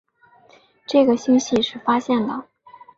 [0.87, 2.45] 这个星系是发现的。